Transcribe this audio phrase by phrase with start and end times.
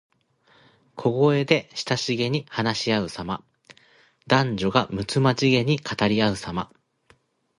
[0.95, 3.43] 小声で親しげに話しあうさま。
[4.25, 6.71] 男女がむつまじげに語りあうさま。